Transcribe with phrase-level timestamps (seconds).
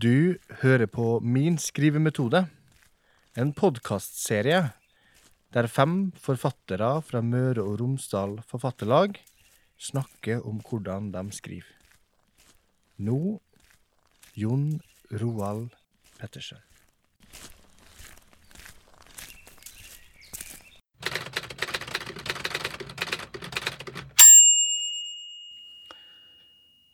[0.00, 2.46] Du hører på Min skrivemetode,
[3.36, 4.60] en podkastserie
[5.52, 9.18] der fem forfattere fra Møre og Romsdal Forfatterlag
[9.76, 11.68] snakker om hvordan de skriver.
[12.96, 13.42] Nå
[14.40, 14.80] Jon
[15.20, 15.68] Roald
[16.16, 16.64] Pettersen.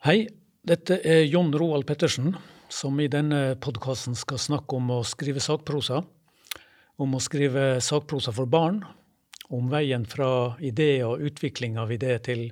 [0.02, 0.26] Hei,
[0.66, 2.34] dette er Jon Roald Pettersen,
[2.76, 6.02] som i denne podkasten skal snakke om å skrive sakprosa.
[7.00, 8.82] Om å skrive sakprosa for barn.
[9.48, 10.28] Om veien fra
[10.60, 12.50] idé og utvikling av idé til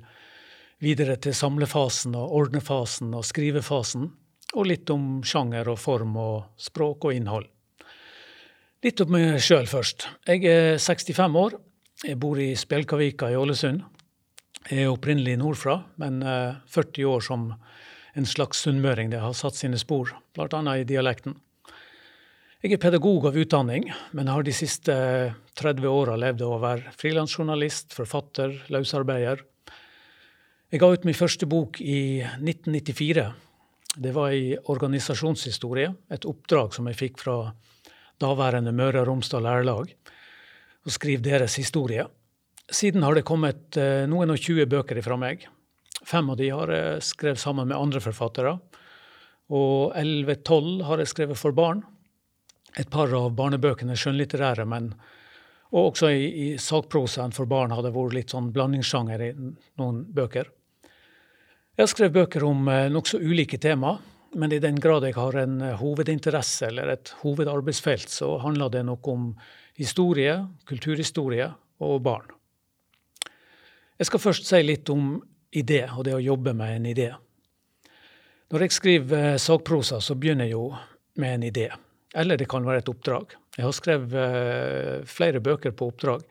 [0.81, 4.09] videre til samlefasen og ordnefasen og skrivefasen.
[4.55, 7.49] Og litt om sjanger og form og språk og innhold.
[8.85, 10.07] Litt om meg sjøl først.
[10.25, 11.59] Jeg er 65 år.
[12.05, 13.83] Jeg bor i Spjelkavika i Ålesund.
[14.65, 16.23] Jeg er opprinnelig nordfra, men
[16.73, 17.51] 40 år som
[18.15, 19.11] en slags sunnmøring.
[19.11, 20.61] Det har satt sine spor, bl.a.
[20.75, 21.35] i dialekten.
[22.63, 24.93] Jeg er pedagog av utdanning, men har de siste
[25.59, 29.43] 30 åra levd av å være frilansjournalist, forfatter, løsarbeider.
[30.73, 33.27] Jeg ga ut min første bok i 1994.
[34.01, 37.37] Det var i organisasjonshistorie, et oppdrag som jeg fikk fra
[38.23, 39.91] daværende Møre og Romsdal Lærerlag.
[40.85, 42.07] Å skrive deres historie.
[42.65, 43.77] Siden har det kommet
[44.09, 45.45] noen og tjue bøker ifra meg.
[46.05, 48.55] Fem av de har jeg skrevet sammen med andre forfattere.
[49.53, 51.81] Og elleve-tolv har jeg skrevet for barn.
[52.77, 54.93] Et par av barnebøkene er skjønnlitterære, men
[55.75, 60.03] og også i, i sakprosaen for barn har det vært litt sånn blandingssjanger i noen
[60.13, 60.47] bøker.
[61.75, 63.97] Jeg har skrevet bøker om nokså ulike tema,
[64.39, 69.07] men i den grad jeg har en hovedinteresse eller et hovedarbeidsfelt, så handler det nok
[69.11, 69.29] om
[69.75, 70.37] historie,
[70.69, 71.49] kulturhistorie
[71.83, 72.29] og barn.
[73.99, 75.17] Jeg skal først si litt om
[75.55, 77.09] idé, og det å jobbe med en idé.
[78.53, 80.69] Når jeg skriver sakprosa, så begynner jeg jo
[81.21, 81.69] med en idé.
[82.15, 83.33] Eller det kan være et oppdrag.
[83.57, 86.23] Jeg har skrevet flere bøker på oppdrag.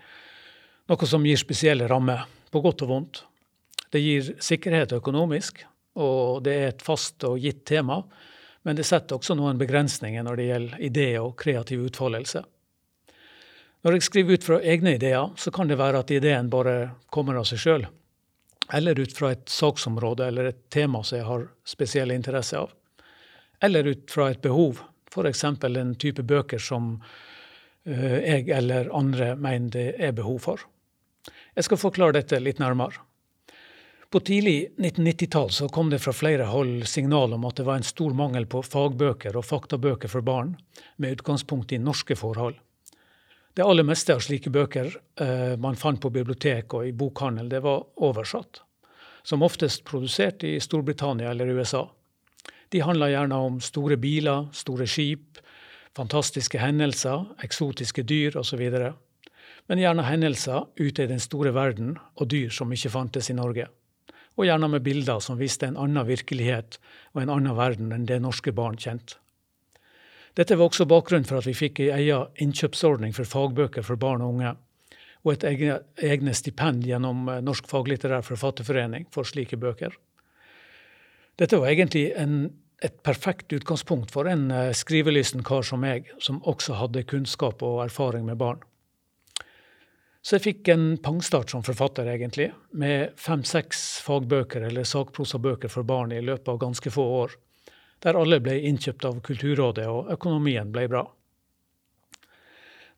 [0.89, 3.25] Noe som gir spesielle rammer, på godt og vondt.
[3.91, 5.65] Det gir sikkerhet økonomisk,
[5.99, 8.01] og det er et fast og gitt tema.
[8.65, 12.45] Men det setter også noen begrensninger når det gjelder idé og kreativ utfoldelse.
[13.85, 17.37] Når jeg skriver ut fra egne ideer, så kan det være at ideen bare kommer
[17.37, 17.85] av seg sjøl.
[18.73, 22.73] Eller ut fra et saksområde eller et tema som jeg har spesiell interesse av.
[23.61, 24.81] Eller ut fra et behov,
[25.13, 25.45] f.eks.
[25.45, 26.97] en type bøker som
[27.85, 30.63] jeg eller andre mener det er behov for.
[31.55, 33.03] Jeg skal forklare dette litt nærmere.
[34.11, 38.15] På tidlig 1990-tall kom det fra flere hold signal om at det var en stor
[38.15, 40.55] mangel på fagbøker og faktabøker for barn,
[40.97, 42.55] med utgangspunkt i norske forhold.
[43.55, 44.91] Det aller meste av slike bøker
[45.63, 48.65] man fant på bibliotek og i bokhandel, det var oversatt.
[49.23, 51.85] Som oftest produsert i Storbritannia eller USA.
[52.75, 55.39] De handla gjerne om store biler, store skip,
[55.95, 58.65] fantastiske hendelser, eksotiske dyr osv.
[59.71, 63.69] Men gjerne hendelser ute i den store verden og dyr som ikke fantes i Norge.
[64.35, 66.81] Og gjerne med bilder som viste en annen virkelighet
[67.15, 69.21] og en annen verden enn det norske barn kjente.
[70.35, 74.25] Dette var også bakgrunnen for at vi fikk ei egen innkjøpsordning for fagbøker for barn
[74.25, 74.55] og unge,
[75.25, 79.95] og et egne stipend gjennom Norsk faglitterær forfatterforening for slike bøker.
[81.39, 82.51] Dette var egentlig en,
[82.85, 88.27] et perfekt utgangspunkt for en skrivelysten kar som meg, som også hadde kunnskap og erfaring
[88.27, 88.61] med barn.
[90.25, 96.15] Så jeg fikk en pangstart som forfatter, egentlig, med fem-seks fagbøker eller sakprosabøker for barn
[96.17, 97.35] i løpet av ganske få år,
[98.05, 101.05] der alle ble innkjøpt av Kulturrådet og økonomien ble bra.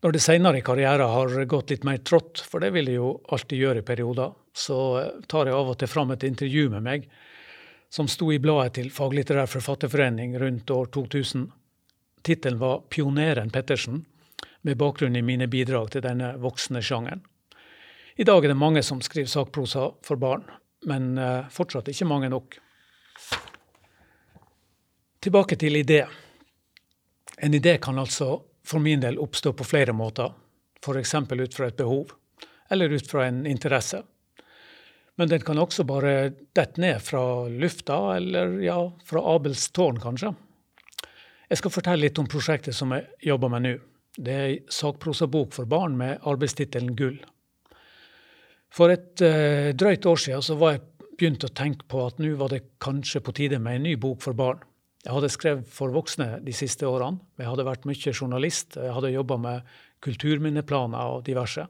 [0.02, 3.12] Når det seinere i karrieren har gått litt mer trått, for det vil det jo
[3.32, 4.78] alltid gjøre i perioder, så
[5.30, 7.08] tar jeg av og til fram et intervju med meg
[7.92, 11.46] som sto i bladet til Faglitterær Forfatterforening rundt år 2000.
[12.26, 14.02] Tittelen var Pioneren Pettersen
[14.66, 17.22] med bakgrunn i mine bidrag til denne voksne sjangeren.
[18.16, 20.42] I dag er det mange som skriver sakprosa for barn,
[20.88, 21.14] men
[21.52, 22.58] fortsatt ikke mange nok.
[25.26, 26.04] Tilbake til idé.
[27.42, 28.28] En idé kan altså
[28.62, 30.28] for min del oppstå på flere måter,
[30.78, 31.14] f.eks.
[31.16, 32.12] ut fra et behov,
[32.70, 34.04] eller ut fra en interesse.
[35.18, 36.12] Men den kan også bare
[36.54, 40.30] dette ned fra lufta, eller ja, fra Abels tårn, kanskje.
[41.50, 43.74] Jeg skal fortelle litt om prosjektet som jeg jobber med nå.
[44.14, 47.18] Det er ei sakprosabok for barn med arbeidstittelen Gull.
[48.70, 49.26] For et
[49.74, 50.86] drøyt år siden så var jeg
[51.18, 54.22] begynt å tenke på at nå var det kanskje på tide med en ny bok
[54.22, 54.62] for barn.
[55.06, 57.20] Jeg hadde skrevet for voksne de siste årene.
[57.38, 61.62] Jeg hadde vært mye journalist, jeg hadde jobba med kulturminneplaner og diverse.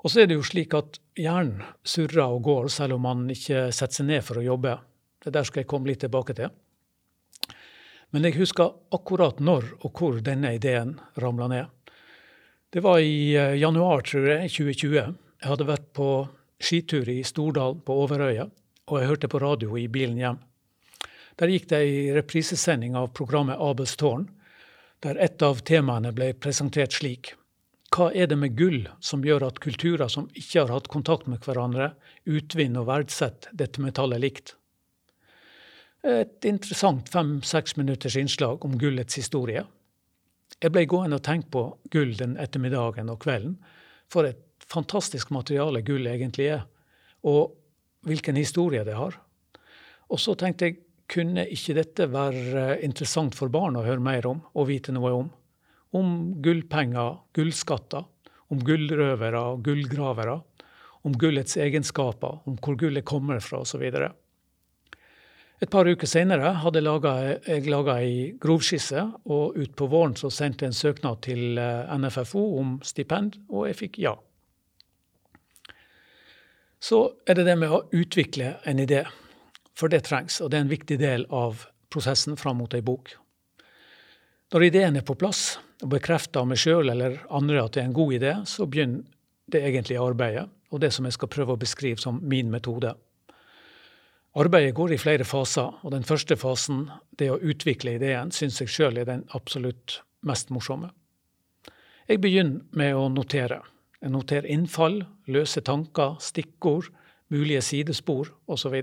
[0.00, 3.66] Og så er det jo slik at hjernen surrer og går selv om man ikke
[3.76, 4.72] setter seg ned for å jobbe.
[5.20, 6.48] Det der skal jeg komme litt tilbake til.
[8.16, 11.92] Men jeg husker akkurat når og hvor denne ideen ramla ned.
[12.72, 15.12] Det var i eh, januar, tror jeg, 2020.
[15.44, 16.08] Jeg hadde vært på
[16.56, 18.48] skitur i Stordal på Overøya,
[18.88, 20.40] og jeg hørte på radio i bilen hjem.
[21.40, 24.28] Der gikk det ei reprisesending av programmet Abels tårn,
[25.02, 27.34] der et av temaene ble presentert slik.
[27.94, 31.42] Hva er det med gull som gjør at kulturer som ikke har hatt kontakt med
[31.44, 31.92] hverandre,
[32.26, 34.54] utvinner og verdsetter dette metallet likt?
[36.04, 39.62] Et interessant fem-seks minutters innslag om gullets historie.
[40.60, 41.64] Jeg ble gående og tenke på
[41.94, 43.56] gull den ettermiddagen og kvelden.
[44.12, 46.66] For et fantastisk materiale gull egentlig er,
[47.24, 47.54] og
[48.04, 49.16] hvilken historie det har.
[50.12, 50.80] Og så tenkte jeg,
[51.14, 55.30] kunne ikke dette være interessant for barn å høre mer om og vite noe om?
[55.94, 56.10] Om
[56.42, 58.04] gullpenger, gullskatter,
[58.50, 60.40] om gullrøvere og gullgravere,
[61.04, 63.82] om gullets egenskaper, om hvor gullet kommer fra osv.
[65.62, 70.72] Et par uker senere hadde jeg laga ei grovskisse, og utpå våren så sendte jeg
[70.72, 74.16] en søknad til eh, NFFO om stipend, og jeg fikk ja.
[76.84, 79.04] Så er det det med å utvikle en idé,
[79.78, 83.14] for det trengs, og det er en viktig del av prosessen fram mot ei bok.
[84.54, 87.88] Når ideen er på plass, og bekrefter av meg sjøl eller andre at det er
[87.88, 89.02] en god idé, så begynner
[89.50, 92.94] det egentlige arbeidet, og det som jeg skal prøve å beskrive som min metode.
[94.34, 96.88] Arbeidet går i flere faser, og den første fasen,
[97.18, 100.90] det å utvikle ideen, syns jeg sjøl er den absolutt mest morsomme.
[102.08, 103.60] Jeg begynner med å notere.
[104.02, 106.90] Jeg noterer innfall, løse tanker, stikkord,
[107.32, 108.74] mulige sidespor osv.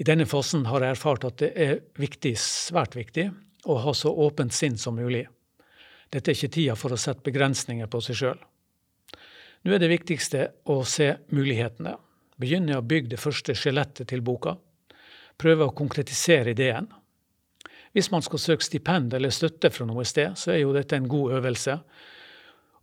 [0.00, 3.28] I denne fasen har jeg erfart at det er viktig, svært viktig,
[3.68, 5.26] å ha så åpent sinn som mulig.
[6.08, 8.38] Dette er ikke tida for å sette begrensninger på seg sjøl.
[9.60, 11.98] Nå er det viktigste å se mulighetene
[12.40, 14.54] Begynne å bygge det første skjelettet til boka.
[15.40, 16.86] Prøve å konkretisere ideen.
[17.92, 21.08] Hvis man skal søke stipend eller støtte fra noe sted, så er jo dette en
[21.10, 21.76] god øvelse.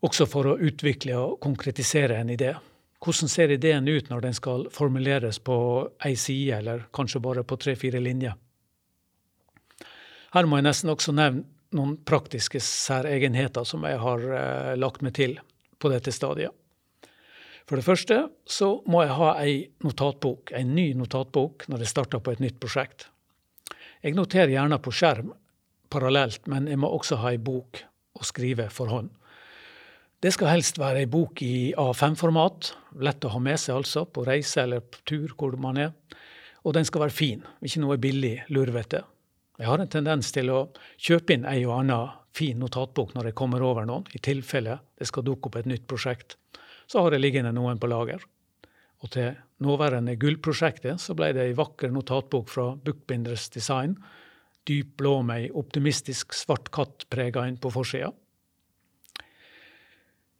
[0.06, 2.52] Også for å utvikle og konkretisere en idé.
[3.04, 5.58] Hvordan ser ideen ut når den skal formuleres på
[6.06, 8.34] ei side, eller kanskje bare på tre-fire linjer?
[10.34, 11.46] Her må jeg nesten også nevne
[11.78, 15.36] noen praktiske særegenheter som jeg har eh, lagt meg til
[15.78, 16.54] på dette stadiet.
[17.68, 22.24] For det første så må jeg ha ei notatbok, en ny notatbok når jeg starter
[22.24, 23.10] på et nytt prosjekt.
[24.00, 25.34] Jeg noterer gjerne på skjerm
[25.92, 27.82] parallelt, men jeg må også ha ei bok
[28.18, 29.12] å skrive for hånd.
[30.28, 34.26] Det skal helst være ei bok i A5-format, lett å ha med seg altså, på
[34.28, 35.94] reise eller på tur hvor man er.
[36.68, 39.06] Og den skal være fin, ikke noe billig lurvete.
[39.56, 40.66] Jeg har en tendens til å
[41.00, 42.02] kjøpe inn ei og anna
[42.36, 45.88] fin notatbok når jeg kommer over noen, i tilfelle det skal dukke opp et nytt
[45.88, 46.36] prosjekt
[46.88, 48.24] så har jeg liggende noen på lager.
[49.04, 53.98] Og til nåværende Gullprosjektet så ble det ei vakker notatbok fra Bookbinders Design.
[54.68, 58.12] Dyp blå med ei optimistisk svart katt prega inn på forsida.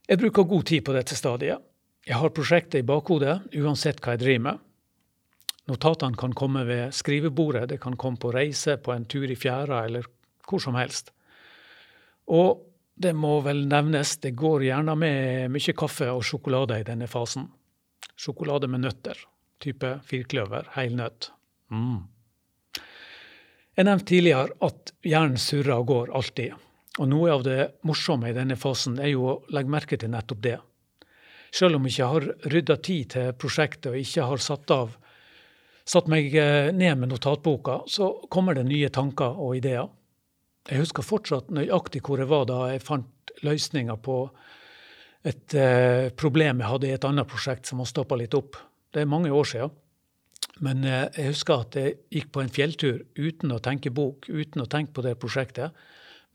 [0.08, 1.64] Jeg bruker god tid på dette stadiet.
[2.08, 4.64] Jeg har prosjektet i bakhodet uansett hva jeg driver med.
[5.68, 9.82] Notatene kan komme ved skrivebordet, det kan komme på reise, på en tur i fjæra
[9.84, 10.08] eller
[10.48, 11.12] hvor som helst.
[12.32, 12.64] Og
[12.96, 17.50] det må vel nevnes, det går gjerne med mye kaffe og sjokolade i denne fasen.
[18.16, 19.20] Sjokolade med nøtter,
[19.60, 21.34] type firkløver, heilnøtt.
[21.68, 22.08] Mm.
[23.78, 26.56] Jeg nevnte tidligere at hjernen surrer og går alltid.
[26.98, 30.42] Og noe av det morsomme i denne fasen er jo å legge merke til nettopp
[30.44, 30.58] det.
[31.54, 34.98] Selv om jeg ikke har rydda tid til prosjektet og ikke har satt, av,
[35.88, 39.88] satt meg eh, ned med notatboka, så kommer det nye tanker og ideer.
[40.68, 44.18] Jeg husker fortsatt nøyaktig hvor jeg var da jeg fant løsninger på
[45.28, 48.58] et eh, problem jeg hadde i et annet prosjekt som har stoppa litt opp.
[48.92, 49.76] Det er mange år siden.
[50.66, 54.64] Men eh, jeg husker at jeg gikk på en fjelltur uten å tenke bok, uten
[54.64, 55.76] å tenke på det prosjektet.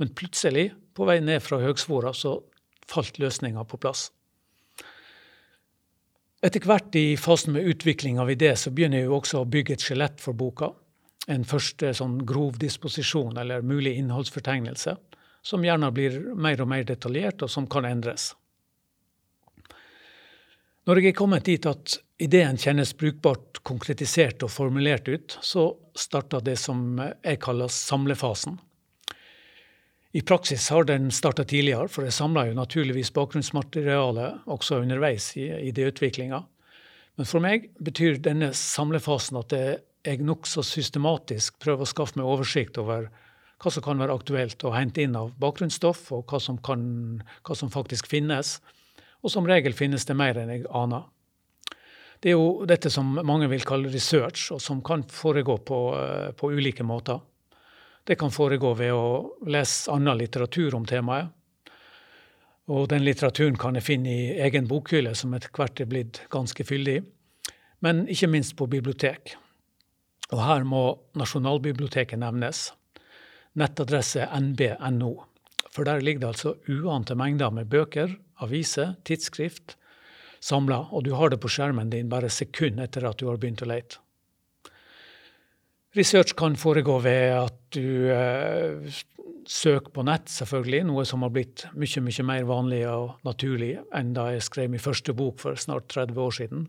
[0.01, 2.39] Men plutselig, på vei ned fra Høgsfora, så
[2.89, 4.11] falt løsninga på plass.
[6.43, 9.77] Etter hvert i fasen med utvikling av idé, så begynner jeg jo også å bygge
[9.77, 10.73] et skjelett for boka
[11.31, 14.97] en første sånn grov disposisjon eller mulig innholdsfortegnelse,
[15.43, 18.33] som gjerne blir mer og mer detaljert, og som kan endres.
[20.87, 26.43] Når jeg er kommet dit at ideen kjennes brukbart konkretisert og formulert ut, så starter
[26.43, 28.59] det som jeg kaller samlefasen.
[30.13, 35.47] I praksis har den starta tidligere, for jeg samla jo naturligvis bakgrunnsmateriale også underveis i
[35.71, 36.43] idéutviklinga.
[37.17, 42.77] Men for meg betyr denne samlefasen at jeg nokså systematisk prøver å skaffe meg oversikt
[42.83, 43.09] over
[43.63, 46.85] hva som kan være aktuelt å hente inn av bakgrunnsstoff, og hva som, kan,
[47.47, 48.59] hva som faktisk finnes.
[49.23, 51.09] Og som regel finnes det mer enn jeg aner.
[52.23, 55.79] Det er jo dette som mange vil kalle research, og som kan foregå på,
[56.37, 57.23] på ulike måter.
[58.05, 59.07] Det kan foregå ved å
[59.47, 61.31] lese annen litteratur om temaet.
[62.73, 66.65] Og den litteraturen kan jeg finne i egen bokhylle, som etter hvert er blitt ganske
[66.65, 67.01] fyldig.
[67.83, 69.35] Men ikke minst på bibliotek.
[70.33, 70.85] Og her må
[71.19, 72.71] Nasjonalbiblioteket nevnes.
[73.59, 75.13] Nettadresse nb.no.
[75.75, 79.77] For der ligger det altså uante mengder med bøker, aviser, tidsskrift
[80.43, 83.63] samla, og du har det på skjermen din bare sekund etter at du har begynt
[83.63, 84.02] å lete.
[85.93, 88.93] Research kan foregå ved at du eh,
[89.45, 94.15] søker på nett, selvfølgelig, noe som har blitt mye, mye mer vanlig og naturlig enn
[94.17, 96.65] da jeg skrev min første bok for snart 30 år siden.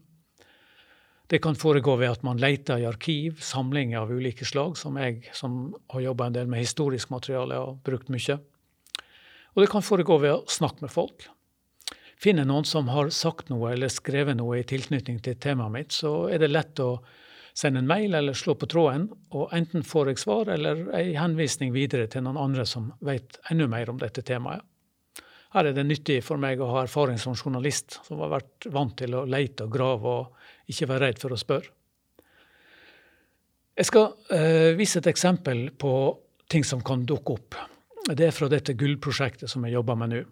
[1.32, 5.24] Det kan foregå ved at man leter i arkiv, samlinger av ulike slag, som jeg
[5.32, 8.38] som har jobba en del med historisk materiale, har brukt mye.
[9.56, 11.30] Og det kan foregå ved å snakke med folk.
[12.20, 16.26] Finner noen som har sagt noe eller skrevet noe i tilknytning til temaet mitt, så
[16.28, 16.98] er det lett å
[17.54, 21.74] sende en mail eller slå på tråden, og enten får jeg svar eller ei henvisning
[21.76, 24.66] videre til noen andre som vet enda mer om dette temaet.
[25.54, 28.96] Her er det nyttig for meg å ha erfaring som journalist, som har vært vant
[28.98, 31.70] til å leite og grave og ikke være redd for å spørre.
[33.78, 35.94] Jeg skal uh, vise et eksempel på
[36.50, 37.58] ting som kan dukke opp.
[38.10, 40.24] Det er fra dette gullprosjektet som jeg jobber med nå.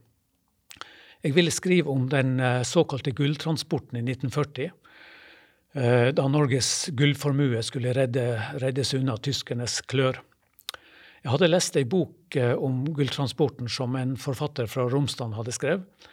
[1.22, 4.81] Jeg ville skrive om den uh, såkalte gulltransporten i 1940 Eh,
[5.72, 8.26] da Norges gullformue skulle redde,
[8.60, 10.20] reddes unna tyskernes klør.
[11.22, 16.08] Jeg hadde lest ei bok eh, om gulltransporten som en forfatter fra Romsdal hadde skrevet.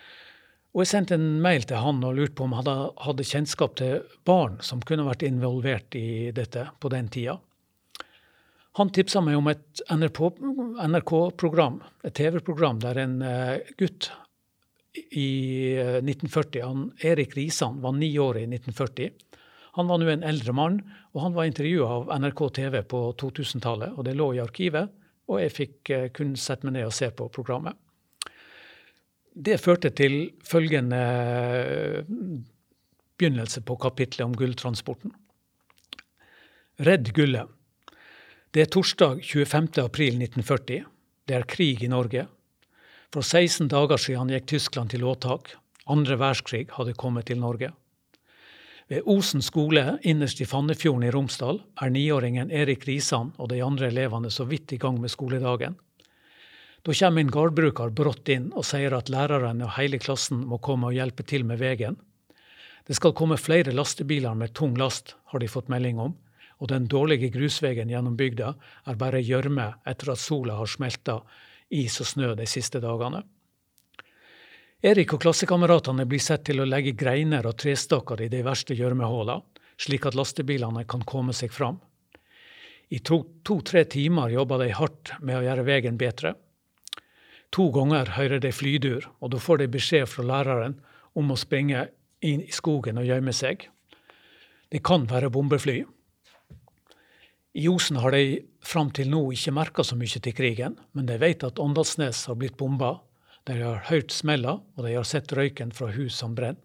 [0.77, 2.69] Og jeg sendte en mail til han og lurte på om han
[3.00, 7.38] hadde kjennskap til barn som kunne vært involvert i dette på den tida.
[8.77, 14.11] Han tipsa meg om et NRK-program, et TV-program der en eh, gutt
[14.93, 15.31] i
[16.03, 19.09] 1940, han Erik Risan, var ni år i 1940
[19.78, 20.80] han var nå en eldre mann,
[21.14, 23.94] og han var intervjua av NRK TV på 2000-tallet.
[23.97, 24.90] og Det lå i arkivet,
[25.28, 27.78] og jeg fikk eh, kun sette meg ned og se på programmet.
[29.38, 32.00] Det førte til følgende eh,
[33.18, 35.14] begynnelse på kapitlet om gulltransporten.
[36.87, 37.47] Redd gullet.
[38.54, 40.85] Det er torsdag 25.4.1940.
[41.28, 42.25] Det er krig i Norge.
[43.12, 45.52] For 16 dager siden gikk Tyskland til åtak.
[45.88, 47.73] Andre verdenskrig hadde kommet til Norge.
[48.88, 53.90] Ved Osen skole innerst i Fannefjorden i Romsdal er niåringen Erik Risan og de andre
[53.90, 55.76] elevene så vidt i gang med skoledagen.
[56.83, 60.88] Da kommer en gårdbruker brått inn og sier at læreren og hele klassen må komme
[60.88, 61.99] og hjelpe til med veien.
[62.88, 66.14] Det skal komme flere lastebiler med tung last, har de fått melding om,
[66.57, 68.54] og den dårlige grusveien gjennom bygda
[68.88, 71.21] er bare gjørme etter at sola har smelta
[71.68, 73.21] is og snø de siste dagene.
[74.78, 79.42] Erik og klassekameratene blir sett til å legge greiner og trestakker i de verste gjørmehullene,
[79.75, 81.80] slik at lastebilene kan komme seg fram.
[82.94, 86.37] I to-tre to, timer jobber de hardt med å gjøre veien bedre.
[87.50, 90.78] To ganger hører de flydur, og da får de beskjed fra læreren
[91.18, 91.88] om å springe
[92.23, 93.66] inn i skogen og gjemme seg.
[94.70, 95.80] Det kan være bombefly.
[97.58, 101.18] I Osen har de fram til nå ikke merka så mye til krigen, men de
[101.18, 103.00] vet at Åndalsnes har blitt bomba,
[103.49, 106.61] de har hørt smella, og de har sett røyken fra hus som brenner.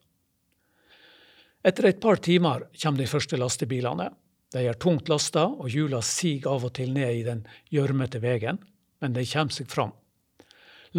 [1.63, 4.10] Etter et par timer kommer de første lastebilene.
[4.52, 8.60] De er tungt lasta, og hjula siger av og til ned i den gjørmete veien,
[9.00, 9.94] men de kommer seg fram.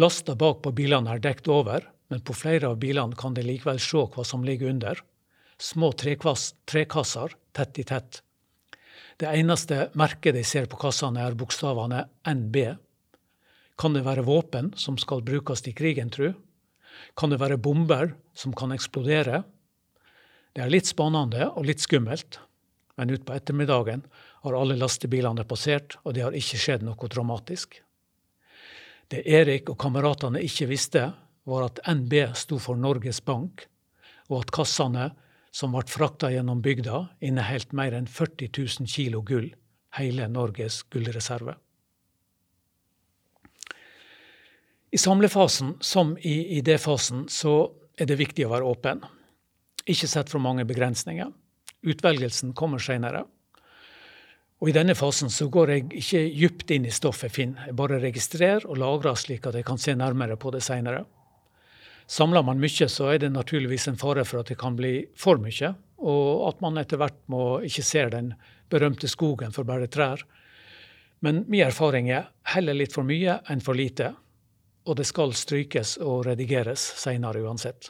[0.01, 3.77] Lasta bak på bilene er dekt over, men på flere av bilene kan de likevel
[3.79, 4.97] se hva som ligger under.
[5.61, 8.23] Små trekasser tett i tett.
[9.21, 12.57] Det eneste merket de ser på kassene, er bokstavene NB
[13.77, 16.31] kan det være våpen som skal brukes i krigen, tru?
[17.15, 19.43] Kan det være bomber som kan eksplodere?
[20.55, 22.39] Det er litt spennende og litt skummelt,
[22.95, 24.05] men utpå ettermiddagen
[24.45, 27.81] har alle lastebilene passert, og det har ikke skjedd noe dramatisk.
[29.11, 31.09] Det Erik og kameratene ikke visste,
[31.45, 33.67] var at NB sto for Norges Bank,
[34.31, 35.11] og at kassene
[35.55, 39.51] som ble frakta gjennom bygda, inneholdt mer enn 40 000 kilo gull,
[39.99, 41.59] hele Norges gullreserve.
[44.95, 49.01] I samlefasen, som i idéfasen, så er det viktig å være åpen.
[49.91, 51.33] Ikke sett for mange begrensninger.
[51.83, 53.25] Utvelgelsen kommer senere.
[54.63, 57.67] Og I denne fasen så går jeg ikke dypt inn i stoffet finner.
[57.67, 61.03] Jeg bare registrerer og lagrer slik at jeg kan se nærmere på det senere.
[62.07, 65.43] Samler man mye, så er det naturligvis en fare for at det kan bli for
[65.43, 65.75] mye,
[66.07, 68.37] og at man etter hvert må ikke ser den
[68.71, 70.23] berømte skogen for bare trær.
[71.19, 74.15] Men min erfaring er heller litt for mye enn for lite
[74.85, 77.89] og det skal strykes og redigeres seinere uansett.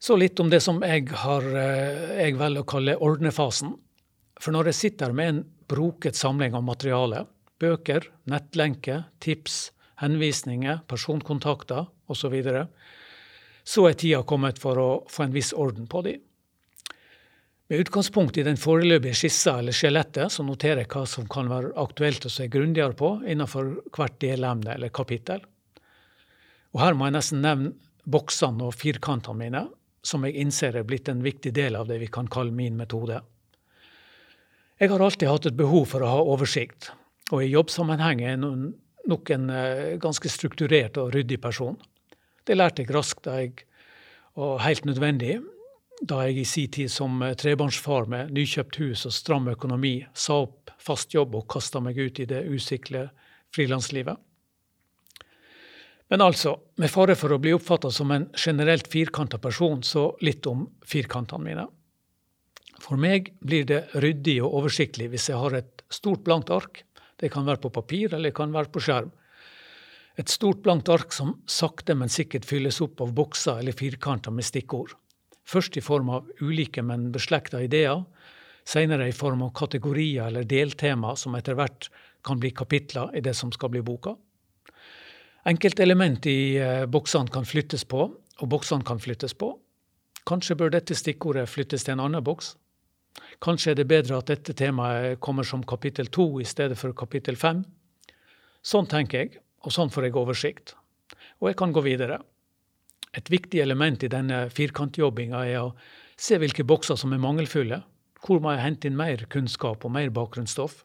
[0.00, 3.74] Så litt om det som jeg, har, eh, jeg velger å kalle ordnefasen.
[4.40, 7.26] For når jeg sitter med en broket samling av materiale.
[7.60, 12.20] Bøker, nettlenker, tips, henvisninger, personkontakter osv.
[12.20, 12.68] Så, videre.
[13.64, 16.16] så er tida kommet for å få en viss orden på de.
[17.70, 21.68] Med utgangspunkt i den foreløpige skissa eller skjelettet, så noterer jeg hva som kan være
[21.78, 25.44] aktuelt å se grundigere på innenfor hvert delemne eller kapittel.
[26.74, 27.70] Og her må jeg nesten nevne
[28.10, 29.60] boksene og firkantene mine,
[30.02, 33.20] som jeg innser er blitt en viktig del av det vi kan kalle min metode.
[34.82, 36.90] Jeg har alltid hatt et behov for å ha oversikt,
[37.30, 38.42] og i jobbsammenheng er jeg
[39.14, 41.78] nok en eh, ganske strukturert og ryddig person.
[42.42, 43.62] Det lærte jeg raskt da jeg,
[44.34, 45.38] og helt nødvendig
[46.00, 50.40] da jeg i sin tid som eh, trebarnsfar med nykjøpt hus og stram økonomi sa
[50.46, 53.10] opp fast jobb og kasta meg ut i det usikre
[53.54, 54.16] frilanslivet.
[56.10, 60.46] Men altså, med fare for å bli oppfatta som en generelt firkanta person, så litt
[60.50, 61.66] om firkantene mine.
[62.80, 66.82] For meg blir det ryddig og oversiktlig hvis jeg har et stort, blankt ark.
[67.20, 69.12] Det kan være på papir eller det kan være på skjerm.
[70.18, 74.48] Et stort, blankt ark som sakte, men sikkert fylles opp av bokser eller firkanter med
[74.48, 74.96] stikkord.
[75.50, 78.04] Først i form av ulike, men beslekta ideer.
[78.66, 81.88] Senere i form av kategorier eller deltema som etter hvert
[82.26, 84.14] kan bli kapitler i det som skal bli boka.
[85.48, 89.54] Enkeltelement i eh, boksene kan flyttes på, og boksene kan flyttes på.
[90.28, 92.54] Kanskje bør dette stikkordet flyttes til en annen boks.
[93.42, 97.40] Kanskje er det bedre at dette temaet kommer som kapittel to i stedet for kapittel
[97.40, 97.64] fem.
[98.60, 100.74] Sånn tenker jeg, og sånn får jeg oversikt.
[101.40, 102.20] Og jeg kan gå videre.
[103.16, 105.72] Et viktig element i denne firkantjobbinga er å
[106.20, 107.80] se hvilke bokser som er mangelfulle.
[108.20, 110.84] Hvor må jeg hente inn mer kunnskap og mer bakgrunnsstoff?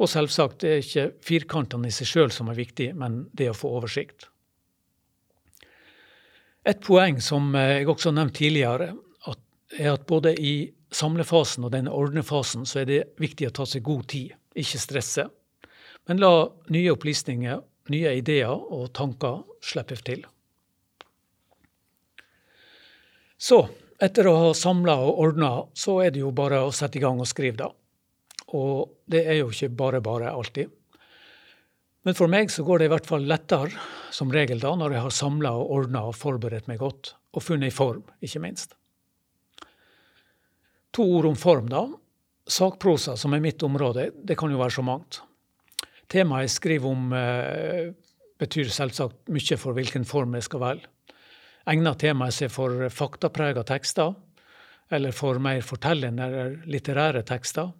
[0.00, 3.56] Og selvsagt, det er ikke firkantene i seg sjøl som er viktig, men det å
[3.56, 4.28] få oversikt.
[6.64, 8.92] Et poeng som jeg også har nevnt tidligere,
[9.72, 13.84] er at både i samlefasen og denne ordnefasen så er det viktig å ta seg
[13.86, 15.26] god tid, ikke stresse.
[16.08, 16.32] Men la
[16.74, 20.24] nye opplysninger, nye ideer og tanker slippe til.
[23.42, 23.64] Så,
[23.98, 27.18] etter å ha samla og ordna, så er det jo bare å sette i gang
[27.18, 27.70] og skrive, da.
[28.54, 30.70] Og det er jo ikke bare bare alltid.
[32.06, 33.74] Men for meg så går det i hvert fall lettere,
[34.14, 37.70] som regel da, når jeg har samla og ordna og forberedt meg godt, og funnet
[37.70, 38.76] ei form, ikke minst.
[40.94, 41.86] To ord om form, da.
[42.46, 45.22] Sakprosa, som er mitt område, det kan jo være så mangt.
[46.12, 47.92] Temaet jeg skriver om, eh,
[48.38, 50.90] betyr selvsagt mye for hvilken form jeg skal velge.
[51.68, 54.14] Egner temaet seg for faktapregede tekster,
[54.90, 57.70] eller for mer fortellende eller litterære tekster?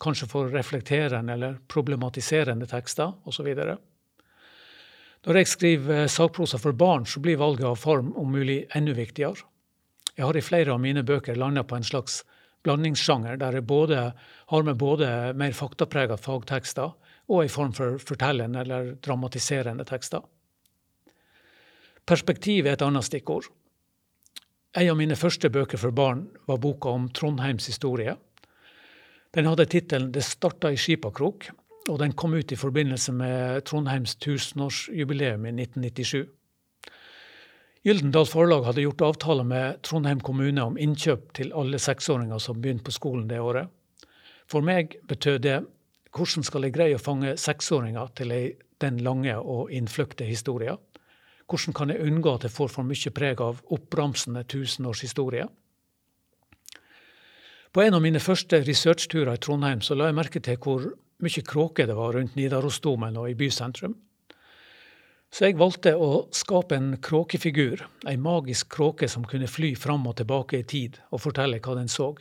[0.00, 3.48] kanskje for reflekterende eller problematiserende tekster osv.
[5.26, 8.94] Når jeg skriver eh, sakprosa for barn, så blir valget av form om mulig enda
[8.94, 9.46] viktigere.
[10.16, 12.22] Jeg har i flere av mine bøker landa på en slags
[12.64, 14.12] blandingssjanger, der jeg både,
[14.52, 16.94] har med både mer faktapregede fagtekster
[17.26, 20.22] og en form for fortellende eller dramatiserende tekster.
[22.06, 23.48] Perspektiv er et annet stikkord.
[24.78, 28.14] En av mine første bøker for barn var boka om Trondheims historie.
[29.34, 31.50] Den hadde tittelen 'Det starta i Skipakrok',
[31.88, 36.28] og den kom ut i forbindelse med Trondheims tusenårsjubileum i 1997.
[37.86, 42.84] Gyldendal Forlag hadde gjort avtale med Trondheim kommune om innkjøp til alle seksåringer som begynte
[42.84, 43.68] på skolen det året.
[44.46, 45.60] For meg betød det
[46.10, 48.34] hvordan skal jeg greie å fange seksåringer til
[48.80, 50.76] den lange og innfløkte historia?
[51.46, 55.46] Hvordan kan jeg unngå at jeg får for mye preg av oppramsende tusenårshistorie?
[57.70, 60.88] På en av mine første researchturer i Trondheim så la jeg merke til hvor
[61.22, 63.94] mye kråker det var rundt Nidarosdomen og i bysentrum.
[65.30, 70.16] Så jeg valgte å skape en kråkefigur, ei magisk kråke som kunne fly fram og
[70.20, 72.14] tilbake i tid og fortelle hva den så.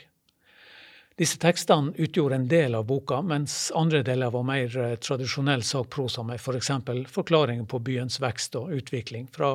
[1.15, 6.25] Disse tekstene utgjorde en del av boka, mens andre deler var mer eh, tradisjonell sakprosa
[6.27, 6.71] med f.eks.
[6.83, 9.53] For forklaringer på byens vekst og utvikling fra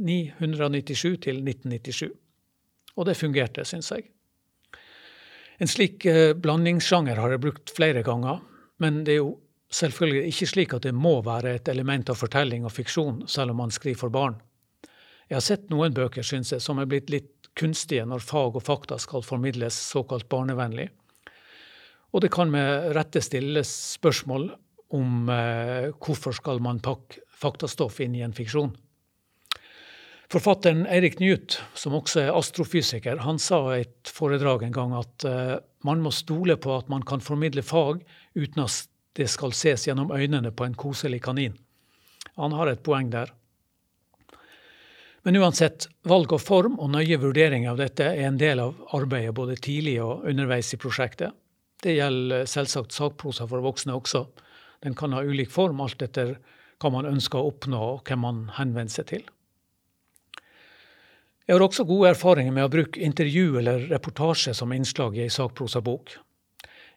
[0.00, 2.08] 997 til 1997.
[2.96, 4.08] Og det fungerte, syns jeg.
[5.60, 8.40] En slik eh, blandingssjanger har jeg brukt flere ganger,
[8.80, 9.34] men det er jo
[9.68, 13.60] selvfølgelig ikke slik at det må være et element av fortelling og fiksjon, selv om
[13.66, 14.40] man skriver for barn.
[15.28, 18.64] Jeg har sett noen bøker, syns jeg, som er blitt litt kunstige når fag og
[18.64, 20.88] fakta skal formidles såkalt barnevennlig.
[22.14, 24.50] Og det kan med rette stilles spørsmål
[24.96, 28.72] om eh, hvorfor skal man pakke faktastoff inn i en fiksjon.
[30.28, 35.24] Forfatteren Eirik Newt, som også er astrofysiker, han sa i et foredrag en gang at
[35.28, 35.54] eh,
[35.86, 38.02] man må stole på at man kan formidle fag
[38.36, 41.56] uten at det skal ses gjennom øynene på en koselig kanin.
[42.36, 43.32] Han har et poeng der.
[45.28, 49.34] Men uansett, valg av form og nøye vurdering av dette er en del av arbeidet
[49.36, 51.36] både tidlig og underveis i prosjektet.
[51.84, 54.22] Det gjelder selvsagt sakprosa for voksne også.
[54.80, 56.32] Den kan ha ulik form alt etter
[56.80, 59.28] hva man ønsker å oppnå og hvem man henvender seg til.
[61.44, 65.36] Jeg har også gode erfaringer med å bruke intervju eller reportasje som innslag i ei
[65.36, 66.16] sakprosabok.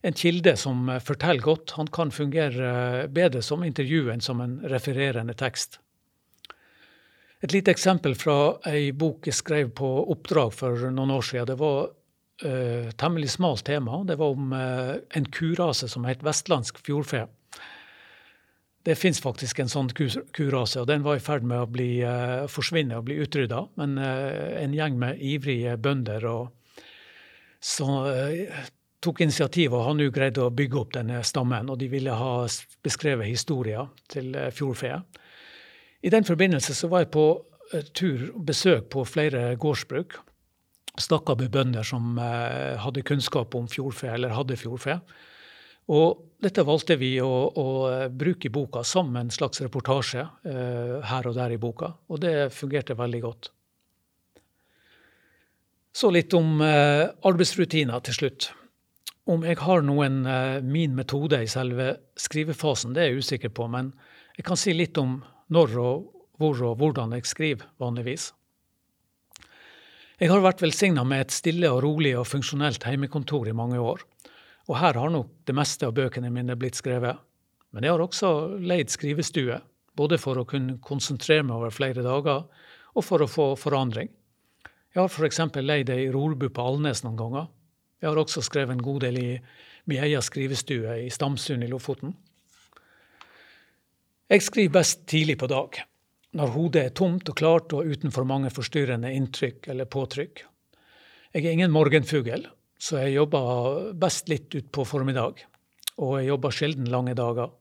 [0.08, 5.36] En kilde som forteller godt, han kan fungere bedre som intervju enn som en refererende
[5.36, 5.82] tekst.
[7.42, 8.36] Et lite eksempel fra
[8.70, 11.48] ei bok jeg skrev på oppdrag for noen år siden.
[11.50, 14.04] Det var uh, temmelig smalt tema.
[14.06, 17.26] Det var om uh, en kurase som het vestlandsk fjordfe.
[18.86, 22.46] Det fins faktisk en sånn kurase, og den var i ferd med å bli, uh,
[22.50, 23.64] forsvinne og bli utrydda.
[23.82, 26.78] Men en gjeng med ivrige bønder og
[27.62, 27.90] så,
[29.02, 31.74] tok initiativ og har nå greid å bygge opp denne stammen.
[31.74, 32.46] Og de ville ha
[32.86, 35.00] beskrevet historien til fjordfe.
[36.02, 37.26] I den forbindelse så var jeg på
[37.96, 40.18] tur og besøk på flere gårdsbruk.
[41.00, 44.98] Snakka med bønder som eh, hadde kunnskap om fjordfe, eller hadde fjordfe.
[45.92, 50.98] Og dette valgte vi å, å eh, bruke i boka som en slags reportasje eh,
[51.08, 53.52] her og der i boka, og det fungerte veldig godt.
[55.96, 58.52] Så litt om eh, arbeidsrutiner til slutt.
[59.32, 63.68] Om jeg har noen eh, min metode i selve skrivefasen, det er jeg usikker på,
[63.72, 63.94] men
[64.38, 66.08] jeg kan si litt om når og
[66.42, 68.32] hvor og hvordan jeg skriver, vanligvis.
[70.22, 74.02] Jeg har vært velsigna med et stille og rolig og funksjonelt heimekontor i mange år,
[74.70, 77.20] og her har nok det meste av bøkene mine blitt skrevet.
[77.72, 79.60] Men jeg har også leid skrivestue,
[79.98, 82.46] både for å kunne konsentrere meg over flere dager,
[82.94, 84.12] og for å få forandring.
[84.92, 85.40] Jeg har f.eks.
[85.62, 87.52] leid ei rorbu på Alnes noen ganger.
[88.02, 89.30] Jeg har også skrevet en god del i
[89.90, 92.16] min egen skrivestue i Stamsund i Lofoten.
[94.32, 95.76] Jeg skriver best tidlig på dag,
[96.40, 100.46] når hodet er tomt og klart og uten for mange forstyrrende inntrykk eller påtrykk.
[101.36, 102.46] Jeg er ingen morgenfugl,
[102.80, 105.42] så jeg jobber best litt utpå formiddag.
[106.00, 107.52] Og jeg jobber sjelden lange dager.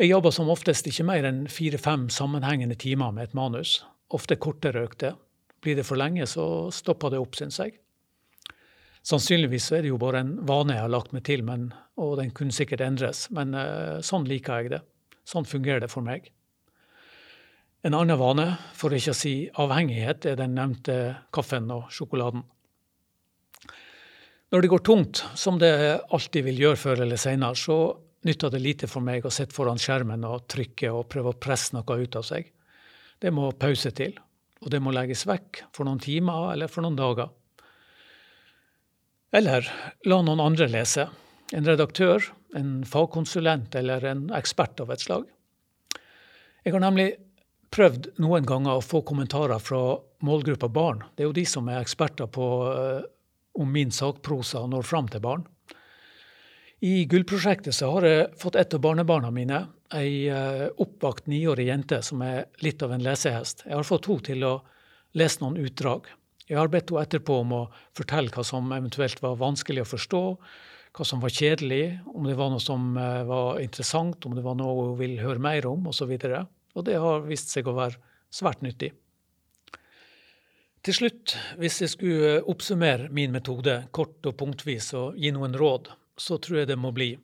[0.00, 3.76] Jeg jobber som oftest ikke mer enn fire-fem sammenhengende timer med et manus,
[4.10, 5.12] ofte kortere økte.
[5.62, 7.76] Blir det for lenge, så stopper det opp, syns jeg.
[9.06, 12.34] Sannsynligvis er det jo bare en vane jeg har lagt meg til, men, og den
[12.34, 14.84] kunne sikkert endres, men uh, sånn liker jeg det.
[15.26, 16.30] Sånn fungerer det for meg.
[17.86, 20.96] En annen vane, for ikke å si avhengighet, er den nevnte
[21.34, 22.42] kaffen og sjokoladen.
[24.54, 25.72] Når det går tungt, som det
[26.14, 27.78] alltid vil gjøre før eller senere, så
[28.26, 31.74] nytter det lite for meg å sitte foran skjermen og trykke og prøve å presse
[31.76, 32.48] noe ut av seg.
[33.22, 34.14] Det må pause til,
[34.62, 37.30] og det må legges vekk for noen timer eller for noen dager.
[39.34, 39.66] Eller
[40.06, 41.08] la noen andre lese.
[41.54, 42.24] En redaktør
[42.56, 45.26] en fagkonsulent eller en ekspert av et slag.
[46.64, 47.10] Jeg har nemlig
[47.74, 51.04] prøvd noen ganger å få kommentarer fra målgruppa barn.
[51.14, 53.04] Det er jo de som er eksperter på uh,
[53.56, 55.44] om min sakprosa når fram til barn.
[56.84, 59.62] I Gullprosjektet så har jeg fått et av barnebarna mine,
[59.96, 63.64] ei uh, oppvakt niårig jente som er litt av en lesehest.
[63.66, 64.54] Jeg har fått henne til å
[65.16, 66.08] lese noen utdrag.
[66.46, 67.64] Jeg har bedt henne etterpå om å
[67.96, 70.22] fortelle hva som eventuelt var vanskelig å forstå,
[70.96, 74.56] hva som var kjedelig, om det var noe som eh, var interessant, om det var
[74.56, 76.14] noe hun vil høre mer om, osv.
[76.14, 78.00] Og, så og det har vist seg å være
[78.32, 78.94] svært nyttig.
[80.86, 85.90] Til slutt, hvis jeg skulle oppsummere min metode kort og punktvis og gi noen råd,
[86.16, 87.16] så tror jeg det må bli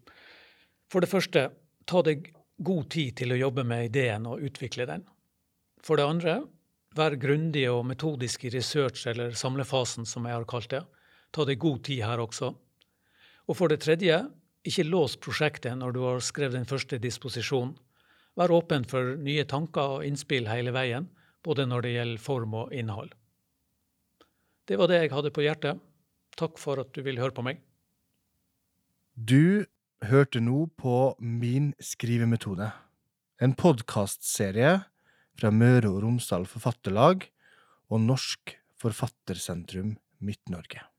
[0.92, 1.46] For det første,
[1.88, 2.26] ta deg
[2.60, 5.06] god tid til å jobbe med ideen og utvikle den.
[5.80, 6.34] For det andre,
[6.92, 10.82] vær grundig og metodisk i research eller samlefasen, som jeg har kalt det.
[11.32, 12.52] Ta deg god tid her også.
[13.50, 14.20] Og for det tredje,
[14.62, 17.74] ikke lås prosjektet når du har skrevet den første disposisjonen.
[18.38, 21.08] Vær åpen for nye tanker og innspill hele veien,
[21.44, 23.10] både når det gjelder form og innhold.
[24.64, 25.82] Det var det jeg hadde på hjertet.
[26.38, 27.58] Takk for at du vil høre på meg.
[29.12, 29.66] Du
[30.08, 32.70] hørte nå på Min skrivemetode,
[33.42, 34.78] en podkastserie
[35.36, 37.26] fra Møre og Romsdal Forfatterlag
[37.92, 40.91] og Norsk Forfattersentrum Midt-Norge.